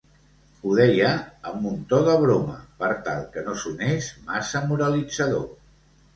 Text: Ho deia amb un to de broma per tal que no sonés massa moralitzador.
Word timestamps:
Ho 0.61 0.77
deia 0.77 1.11
amb 1.49 1.67
un 1.71 1.77
to 1.91 1.99
de 2.07 2.15
broma 2.23 2.57
per 2.81 2.91
tal 3.09 3.23
que 3.37 3.45
no 3.49 3.55
sonés 3.67 4.09
massa 4.33 4.65
moralitzador. 4.75 5.47